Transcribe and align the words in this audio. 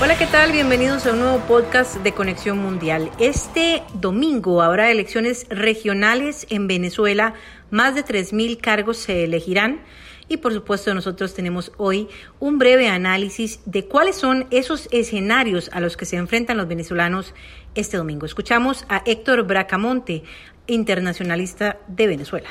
Hola, 0.00 0.16
¿qué 0.16 0.26
tal? 0.26 0.52
Bienvenidos 0.52 1.06
a 1.06 1.12
un 1.12 1.18
nuevo 1.18 1.40
podcast 1.40 1.96
de 1.96 2.12
Conexión 2.12 2.58
Mundial. 2.58 3.10
Este 3.18 3.82
domingo 3.94 4.62
habrá 4.62 4.92
elecciones 4.92 5.48
regionales 5.50 6.46
en 6.50 6.68
Venezuela. 6.68 7.34
Más 7.72 7.96
de 7.96 8.04
3.000 8.04 8.60
cargos 8.60 8.98
se 8.98 9.24
elegirán. 9.24 9.80
Y 10.28 10.36
por 10.36 10.52
supuesto 10.52 10.94
nosotros 10.94 11.34
tenemos 11.34 11.72
hoy 11.78 12.06
un 12.38 12.58
breve 12.58 12.88
análisis 12.88 13.58
de 13.64 13.86
cuáles 13.86 14.14
son 14.14 14.46
esos 14.52 14.88
escenarios 14.92 15.68
a 15.72 15.80
los 15.80 15.96
que 15.96 16.04
se 16.04 16.14
enfrentan 16.14 16.58
los 16.58 16.68
venezolanos 16.68 17.34
este 17.74 17.96
domingo. 17.96 18.24
Escuchamos 18.24 18.86
a 18.88 19.02
Héctor 19.04 19.48
Bracamonte, 19.48 20.22
internacionalista 20.68 21.78
de 21.88 22.06
Venezuela. 22.06 22.50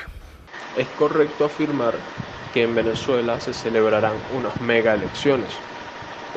Es 0.76 0.86
correcto 0.98 1.46
afirmar 1.46 1.94
que 2.52 2.64
en 2.64 2.74
Venezuela 2.74 3.40
se 3.40 3.54
celebrarán 3.54 4.16
unas 4.36 4.60
mega 4.60 4.92
elecciones 4.92 5.48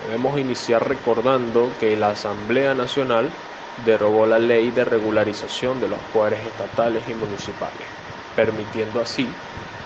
Podemos 0.01 0.39
iniciar 0.39 0.87
recordando 0.89 1.77
que 1.77 1.95
la 1.95 2.09
Asamblea 2.09 2.73
Nacional 2.73 3.29
derogó 3.77 4.25
la 4.25 4.39
ley 4.39 4.71
de 4.71 4.83
regularización 4.83 5.79
de 5.79 5.89
los 5.89 5.99
poderes 6.11 6.43
estatales 6.47 7.07
y 7.07 7.13
municipales, 7.13 7.85
permitiendo 8.33 8.99
así 8.99 9.27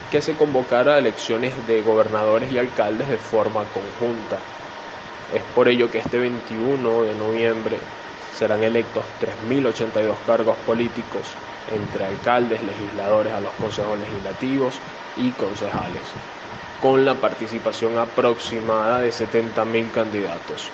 que 0.09 0.21
se 0.21 0.37
convocara 0.37 0.97
elecciones 0.97 1.67
de 1.67 1.81
gobernadores 1.81 2.49
y 2.49 2.57
alcaldes 2.57 3.09
de 3.09 3.17
forma 3.17 3.65
conjunta. 3.65 4.39
Es 5.33 5.43
por 5.53 5.67
ello 5.67 5.91
que 5.91 5.97
este 5.97 6.17
21 6.17 7.03
de 7.03 7.13
noviembre 7.15 7.81
serán 8.31 8.63
electos 8.63 9.05
3.082 9.19 10.23
cargos 10.25 10.55
políticos 10.65 11.37
entre 11.67 12.05
alcaldes, 12.05 12.63
legisladores 12.63 13.33
a 13.33 13.41
los 13.41 13.53
consejos 13.55 13.99
legislativos 13.99 14.81
y 15.13 15.33
concejales 15.33 16.15
con 16.81 17.05
la 17.05 17.15
participación 17.15 17.97
aproximada 17.97 18.99
de 18.99 19.09
70.000 19.09 19.91
candidatos. 19.91 20.69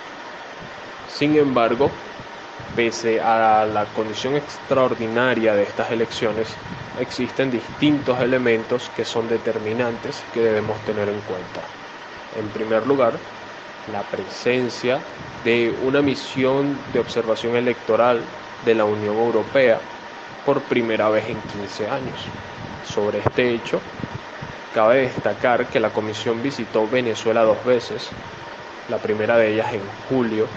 Sin 1.07 1.37
embargo, 1.37 1.91
pese 2.75 3.19
a 3.19 3.65
la 3.65 3.85
condición 3.95 4.35
extraordinaria 4.35 5.53
de 5.55 5.63
estas 5.63 5.91
elecciones, 5.91 6.47
existen 6.99 7.51
distintos 7.51 8.19
elementos 8.19 8.89
que 8.95 9.05
son 9.05 9.27
determinantes 9.29 10.21
que 10.33 10.41
debemos 10.41 10.79
tener 10.81 11.07
en 11.09 11.19
cuenta. 11.21 11.61
En 12.37 12.47
primer 12.49 12.85
lugar, 12.87 13.13
la 13.91 14.01
presencia 14.03 14.99
de 15.43 15.75
una 15.83 16.01
misión 16.01 16.77
de 16.93 16.99
observación 16.99 17.55
electoral 17.55 18.21
de 18.65 18.75
la 18.75 18.85
Unión 18.85 19.15
Europea 19.15 19.79
por 20.45 20.61
primera 20.61 21.09
vez 21.09 21.25
en 21.29 21.41
15 21.41 21.89
años. 21.89 22.27
Sobre 22.85 23.19
este 23.19 23.53
hecho, 23.53 23.79
Cabe 24.71 25.01
destacar 25.01 25.69
que 25.69 25.81
la 25.81 25.91
comisión 25.91 26.41
visitó 26.41 26.87
Venezuela 26.87 27.43
dos 27.43 27.65
veces, 27.65 28.15
la 28.87 28.99
primera 28.99 29.37
de 29.37 29.51
ellas 29.53 29.73
en 29.73 29.89
julio, 30.07 30.47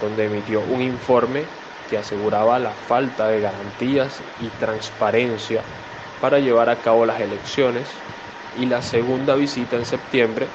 donde 0.00 0.24
emitió 0.24 0.62
un 0.62 0.80
informe 0.80 1.48
que 1.86 1.98
aseguraba 1.98 2.58
la 2.58 2.72
falta 2.72 3.28
de 3.28 3.40
garantías 3.40 4.24
y 4.38 4.48
transparencia 4.50 5.64
para 6.18 6.38
llevar 6.38 6.70
a 6.70 6.80
cabo 6.80 7.04
las 7.04 7.20
elecciones, 7.20 8.00
y 8.54 8.64
la 8.66 8.80
segunda 8.80 9.34
visita 9.34 9.76
en 9.76 9.84
septiembre, 9.84 10.48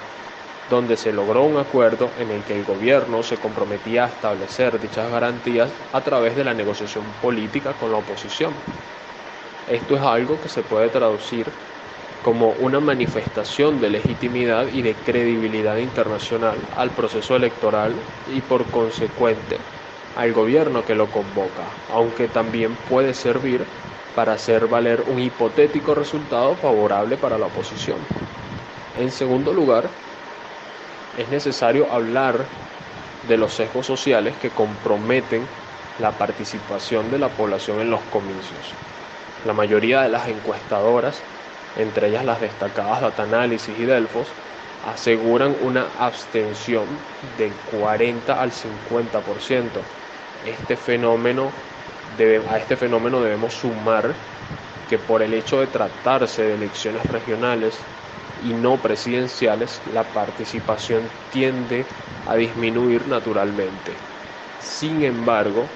donde 0.67 0.97
se 0.97 1.11
logró 1.13 1.43
un 1.43 1.57
acuerdo 1.59 2.13
en 2.17 2.31
el 2.31 2.43
que 2.43 2.53
el 2.55 2.63
gobierno 2.65 3.21
se 3.21 3.37
comprometía 3.37 4.05
a 4.05 4.07
establecer 4.07 4.79
dichas 4.79 5.11
garantías 5.11 5.71
a 5.91 6.01
través 6.01 6.35
de 6.35 6.43
la 6.43 6.55
negociación 6.55 7.13
política 7.21 7.75
con 7.75 7.91
la 7.91 7.97
oposición. 7.97 8.55
Esto 9.67 9.95
es 9.95 10.01
algo 10.01 10.41
que 10.41 10.49
se 10.49 10.63
puede 10.63 10.89
traducir 10.89 11.53
como 12.27 12.51
una 12.59 12.81
manifestación 12.81 13.79
de 13.79 13.89
legitimidad 13.89 14.67
y 14.67 14.81
de 14.81 14.93
credibilidad 14.95 15.77
internacional 15.77 16.57
al 16.75 16.91
proceso 16.91 17.37
electoral 17.37 17.93
y 18.25 18.41
por 18.41 18.69
consecuente 18.69 19.61
al 20.13 20.33
gobierno 20.33 20.83
que 20.83 20.93
lo 20.93 21.09
convoca, 21.09 21.63
aunque 21.87 22.27
también 22.27 22.75
puede 22.75 23.13
servir 23.13 23.65
para 24.13 24.33
hacer 24.33 24.67
valer 24.67 25.03
un 25.07 25.21
hipotético 25.21 25.95
resultado 25.95 26.57
favorable 26.57 27.15
para 27.15 27.37
la 27.37 27.45
oposición. 27.45 27.99
En 28.93 29.09
segundo 29.09 29.53
lugar, 29.53 29.89
es 31.15 31.29
necesario 31.29 31.89
hablar 31.93 32.49
de 33.25 33.37
los 33.37 33.53
sesgos 33.53 33.85
sociales 33.85 34.35
que 34.35 34.51
comprometen 34.51 35.47
la 35.97 36.17
participación 36.17 37.09
de 37.09 37.19
la 37.19 37.29
población 37.37 37.79
en 37.79 37.89
los 37.89 38.01
comicios. 38.01 38.75
La 39.45 39.53
mayoría 39.53 40.01
de 40.01 40.09
las 40.09 40.27
encuestadoras 40.27 41.23
entre 41.77 42.09
ellas 42.09 42.25
las 42.25 42.41
destacadas 42.41 43.01
Data 43.01 43.23
Analysis 43.23 43.77
y 43.77 43.85
Delfos, 43.85 44.35
aseguran 44.81 45.55
una 45.59 45.87
abstención 45.97 47.05
del 47.21 47.57
40 47.63 48.41
al 48.41 48.51
50%. 48.51 49.85
Este 50.41 50.75
fenómeno 50.77 51.53
a 52.47 52.57
este 52.57 52.77
fenómeno 52.77 53.21
debemos 53.21 53.53
sumar 53.55 54.15
que 54.87 54.97
por 54.99 55.21
el 55.21 55.33
hecho 55.33 55.59
de 55.59 55.67
tratarse 55.67 56.43
de 56.43 56.53
elecciones 56.55 57.05
regionales 57.07 57.87
y 58.37 58.53
no 58.53 58.81
presidenciales, 58.81 59.81
la 59.85 60.13
participación 60.13 61.11
tiende 61.29 61.87
a 62.25 62.35
disminuir 62.35 63.07
naturalmente. 63.07 63.97
Sin 64.57 65.03
embargo, 65.03 65.69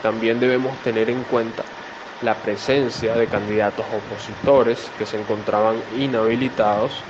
también 0.00 0.38
debemos 0.40 0.80
tener 0.82 1.10
en 1.10 1.24
cuenta 1.24 1.75
la 2.22 2.34
presencia 2.42 3.14
de 3.14 3.26
candidatos 3.28 3.86
opositores 3.92 4.90
que 4.96 5.04
se 5.06 5.18
encontraban 5.20 5.82
inhabilitados, 5.94 7.04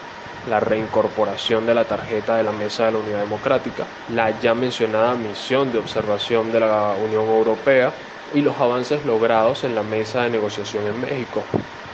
la 0.47 0.61
reincorporación 0.61 1.67
de 1.67 1.75
la 1.75 1.87
tarjeta 1.87 2.37
de 2.37 2.43
la 2.43 2.53
Mesa 2.53 2.87
de 2.87 2.93
la 2.93 2.99
Unidad 2.99 3.21
Democrática, 3.21 3.87
la 4.09 4.39
ya 4.39 4.55
mencionada 4.55 5.15
misión 5.15 5.73
de 5.73 5.79
observación 5.79 6.51
de 6.53 6.61
la 6.61 6.95
Unión 6.95 7.25
Europea 7.29 7.95
y 8.33 8.41
los 8.43 8.59
avances 8.61 9.05
logrados 9.05 9.65
en 9.65 9.75
la 9.75 9.83
mesa 9.83 10.23
de 10.23 10.31
negociación 10.31 10.87
en 10.87 11.01
México, 11.01 11.45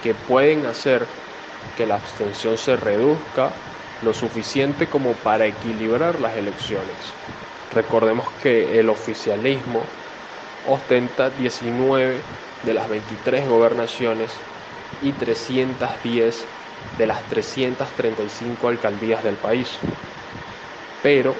que 0.03 0.15
pueden 0.15 0.67
hacer 0.67 1.07
que 1.77 1.87
la 1.87 1.95
abstención 1.97 2.57
se 2.57 2.77
reduzca 2.77 3.53
lo 4.03 4.13
suficiente 4.13 4.89
como 4.89 5.15
para 5.15 5.47
equilibrar 5.47 6.21
las 6.21 6.37
elecciones. 6.37 7.15
Recordemos 7.71 8.33
que 8.43 8.79
el 8.81 8.89
oficialismo 8.91 9.87
ostenta 10.65 11.31
19 11.31 12.23
de 12.63 12.75
las 12.75 12.89
23 12.89 13.49
gobernaciones 13.49 14.31
y 15.01 15.13
310 15.13 16.47
de 16.99 17.07
las 17.07 17.27
335 17.29 18.69
alcaldías 18.69 19.23
del 19.25 19.37
país. 19.37 19.79
Pero 21.03 21.35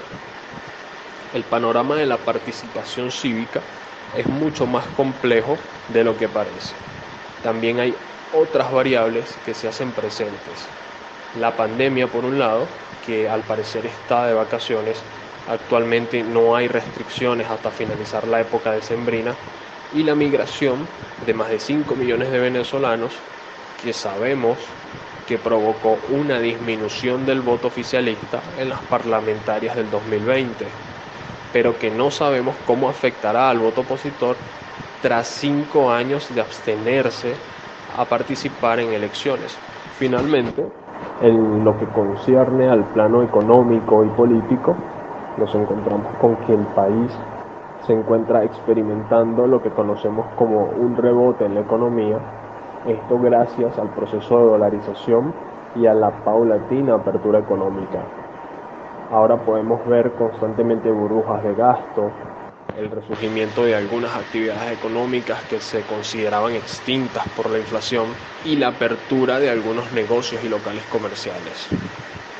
el 1.33 1.43
panorama 1.45 1.95
de 1.95 2.05
la 2.05 2.17
participación 2.17 3.11
cívica 3.11 3.61
es 4.11 4.27
mucho 4.27 4.67
más 4.67 4.85
complejo 4.87 5.57
de 5.87 6.03
lo 6.03 6.17
que 6.17 6.29
parece. 6.29 6.75
También 7.41 7.79
hay 7.79 7.95
otras 8.31 8.71
variables 8.71 9.37
que 9.45 9.53
se 9.53 9.67
hacen 9.67 9.93
presentes. 9.93 10.73
La 11.31 11.55
pandemia, 11.55 12.11
por 12.11 12.25
un 12.25 12.37
lado, 12.39 12.67
que 12.99 13.27
al 13.29 13.45
parecer 13.45 13.85
está 13.85 14.27
de 14.27 14.33
vacaciones, 14.33 15.05
actualmente 15.45 16.23
no 16.23 16.55
hay 16.55 16.67
restricciones 16.67 17.49
hasta 17.49 17.71
finalizar 17.71 18.27
la 18.27 18.41
época 18.41 18.71
decembrina, 18.71 19.39
y 19.93 20.03
la 20.03 20.15
migración 20.15 20.87
de 21.25 21.33
más 21.33 21.49
de 21.49 21.59
5 21.59 21.95
millones 21.95 22.31
de 22.31 22.39
venezolanos 22.39 23.13
que 23.83 23.93
sabemos 23.93 24.57
que 25.27 25.37
provocó 25.37 25.97
una 26.09 26.39
disminución 26.39 27.25
del 27.25 27.41
voto 27.41 27.67
oficialista 27.67 28.41
en 28.57 28.69
las 28.69 28.81
parlamentarias 28.81 29.75
del 29.75 29.89
2020, 29.89 30.65
pero 31.51 31.77
que 31.77 31.89
no 31.89 32.11
sabemos 32.11 32.55
cómo 32.65 32.89
afectará 32.89 33.49
al 33.49 33.59
voto 33.59 33.81
opositor 33.81 34.35
tras 35.01 35.27
cinco 35.27 35.91
años 35.91 36.33
de 36.33 36.41
abstenerse 36.41 37.35
a 37.95 38.05
participar 38.05 38.79
en 38.79 38.93
elecciones. 38.93 39.57
Finalmente, 39.97 40.65
en 41.21 41.63
lo 41.63 41.77
que 41.77 41.85
concierne 41.87 42.67
al 42.67 42.83
plano 42.85 43.21
económico 43.21 44.03
y 44.03 44.09
político, 44.09 44.75
nos 45.37 45.53
encontramos 45.55 46.15
con 46.19 46.35
que 46.37 46.53
el 46.53 46.65
país 46.67 47.11
se 47.85 47.93
encuentra 47.93 48.43
experimentando 48.43 49.47
lo 49.47 49.61
que 49.61 49.69
conocemos 49.69 50.25
como 50.35 50.65
un 50.65 50.95
rebote 50.95 51.45
en 51.45 51.55
la 51.55 51.61
economía, 51.61 52.17
esto 52.87 53.19
gracias 53.19 53.77
al 53.77 53.89
proceso 53.89 54.37
de 54.39 54.45
dolarización 54.45 55.33
y 55.75 55.85
a 55.85 55.93
la 55.93 56.11
paulatina 56.23 56.95
apertura 56.95 57.39
económica. 57.39 58.03
Ahora 59.11 59.37
podemos 59.37 59.85
ver 59.87 60.11
constantemente 60.13 60.89
burbujas 60.89 61.43
de 61.43 61.55
gasto, 61.55 62.09
el 62.77 62.89
resurgimiento 62.89 63.63
de 63.63 63.75
algunas 63.75 64.15
actividades 64.15 64.71
económicas 64.71 65.41
que 65.43 65.59
se 65.59 65.81
consideraban 65.81 66.53
extintas 66.53 67.27
por 67.29 67.49
la 67.49 67.59
inflación 67.59 68.07
y 68.45 68.55
la 68.55 68.69
apertura 68.69 69.39
de 69.39 69.49
algunos 69.49 69.91
negocios 69.93 70.43
y 70.43 70.49
locales 70.49 70.83
comerciales. 70.91 71.69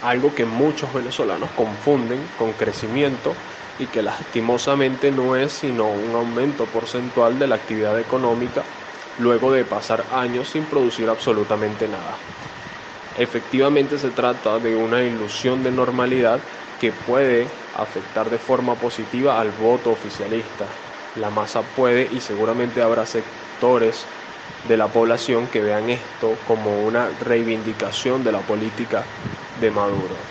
Algo 0.01 0.33
que 0.33 0.45
muchos 0.45 0.91
venezolanos 0.93 1.49
confunden 1.51 2.19
con 2.39 2.51
crecimiento 2.53 3.33
y 3.77 3.87
que 3.87 4.01
lastimosamente 4.03 5.11
no 5.11 5.35
es 5.35 5.53
sino 5.53 5.89
un 5.91 6.15
aumento 6.15 6.71
porcentual 6.71 7.39
de 7.39 7.47
la 7.47 7.55
actividad 7.55 7.99
económica 7.99 8.67
luego 9.15 9.51
de 9.51 9.65
pasar 9.65 10.07
años 10.11 10.49
sin 10.49 10.67
producir 10.67 11.09
absolutamente 11.09 11.87
nada. 11.87 12.21
Efectivamente 13.13 13.97
se 13.99 14.11
trata 14.11 14.59
de 14.59 14.75
una 14.75 15.03
ilusión 15.03 15.61
de 15.63 15.71
normalidad 15.71 16.45
que 16.77 16.91
puede 16.93 17.67
afectar 17.71 18.29
de 18.29 18.39
forma 18.39 18.79
positiva 18.79 19.39
al 19.39 19.51
voto 19.51 19.91
oficialista. 19.91 20.79
La 21.13 21.29
masa 21.29 21.75
puede 21.75 22.07
y 22.11 22.21
seguramente 22.21 22.81
habrá 22.81 23.05
sectores 23.05 24.09
de 24.63 24.77
la 24.77 24.91
población 24.91 25.47
que 25.49 25.61
vean 25.61 25.89
esto 25.89 26.43
como 26.43 26.81
una 26.83 27.09
reivindicación 27.11 28.23
de 28.23 28.31
la 28.31 28.45
política 28.45 29.09
de 29.53 29.69
Maduro. 29.71 30.25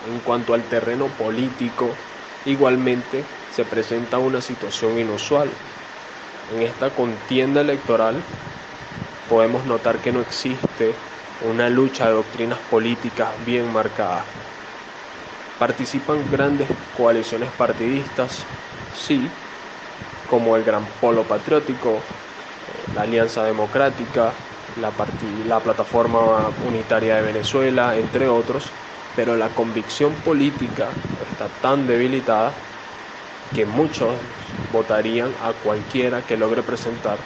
En 0.00 0.20
cuanto 0.20 0.54
al 0.54 0.68
terreno 0.68 1.16
político, 1.16 2.09
igualmente 2.44 3.24
se 3.48 3.64
presenta 3.64 4.18
una 4.18 4.40
situación 4.40 4.98
inusual. 4.98 5.50
En 6.48 6.62
esta 6.62 6.94
contienda 6.94 7.60
electoral 7.60 8.22
podemos 9.28 9.64
notar 9.64 10.00
que 10.00 10.12
no 10.12 10.20
existe 10.20 10.96
una 11.40 11.70
lucha 11.70 12.06
de 12.06 12.12
doctrinas 12.14 12.58
políticas 12.60 13.42
bien 13.44 13.72
marcada. 13.72 14.26
Participan 15.58 16.28
grandes 16.30 16.70
coaliciones 16.92 17.52
partidistas, 17.52 18.46
sí, 18.90 19.30
como 20.26 20.56
el 20.56 20.64
Gran 20.64 20.86
Polo 21.00 21.26
Patriótico, 21.28 22.04
eh, 22.66 22.86
la 22.94 23.02
Alianza 23.02 23.44
Democrática, 23.44 24.34
la, 24.74 24.94
la 25.44 25.62
Plataforma 25.62 26.48
Unitaria 26.64 27.16
de 27.16 27.22
Venezuela, 27.22 27.96
entre 27.96 28.28
otros, 28.28 28.72
pero 29.16 29.36
la 29.36 29.48
convicción 29.50 30.12
política 30.24 30.88
está 31.30 31.48
tan 31.60 31.86
debilitada 31.86 32.52
que 33.54 33.66
muchos 33.66 34.14
votarían 34.72 35.32
a 35.42 35.52
cualquiera 35.64 36.22
que 36.22 36.36
logre 36.36 36.62
presentar 36.62 37.18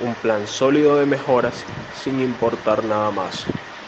un 0.00 0.14
plan 0.14 0.46
sólido 0.46 0.96
de 0.96 1.06
mejoras 1.06 1.64
sin 2.02 2.20
importar 2.20 2.84
nada 2.84 3.10
más. 3.10 3.44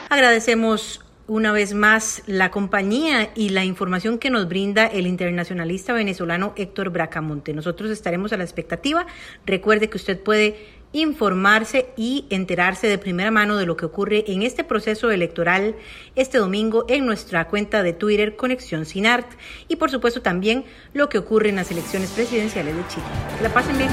Agradecemos 0.08 1.02
una 1.26 1.52
vez 1.52 1.74
más 1.74 2.22
la 2.26 2.50
compañía 2.50 3.30
y 3.34 3.50
la 3.50 3.64
información 3.64 4.18
que 4.18 4.30
nos 4.30 4.48
brinda 4.48 4.86
el 4.86 5.06
internacionalista 5.06 5.92
venezolano 5.92 6.54
Héctor 6.56 6.88
Bracamonte. 6.88 7.52
Nosotros 7.52 7.90
estaremos 7.90 8.32
a 8.32 8.38
la 8.38 8.44
expectativa. 8.44 9.06
Recuerde 9.44 9.90
que 9.90 9.98
usted 9.98 10.18
puede 10.18 10.77
informarse 10.92 11.90
y 11.96 12.26
enterarse 12.30 12.86
de 12.86 12.98
primera 12.98 13.30
mano 13.30 13.56
de 13.56 13.66
lo 13.66 13.76
que 13.76 13.86
ocurre 13.86 14.24
en 14.28 14.42
este 14.42 14.64
proceso 14.64 15.10
electoral 15.10 15.76
este 16.16 16.38
domingo 16.38 16.84
en 16.88 17.04
nuestra 17.04 17.48
cuenta 17.48 17.82
de 17.82 17.92
Twitter 17.92 18.36
Conexión 18.36 18.86
Sinart 18.86 19.30
y 19.68 19.76
por 19.76 19.90
supuesto 19.90 20.22
también 20.22 20.64
lo 20.94 21.08
que 21.08 21.18
ocurre 21.18 21.50
en 21.50 21.56
las 21.56 21.70
elecciones 21.70 22.10
presidenciales 22.10 22.74
de 22.74 22.86
Chile. 22.88 23.06
la 23.42 23.52
pasen 23.52 23.76
bien. 23.76 23.90